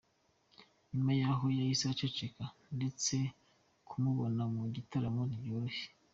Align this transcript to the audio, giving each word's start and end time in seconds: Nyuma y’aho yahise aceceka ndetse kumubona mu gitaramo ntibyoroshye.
Nyuma 0.91 1.11
y’aho 1.21 1.45
yahise 1.57 1.85
aceceka 1.93 2.43
ndetse 2.77 3.15
kumubona 3.89 4.43
mu 4.53 4.61
gitaramo 4.75 5.21
ntibyoroshye. 5.27 5.87